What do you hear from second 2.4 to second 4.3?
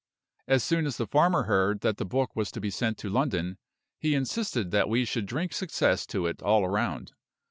to be sent to London, he